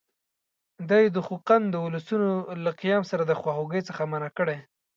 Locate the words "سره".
3.11-3.23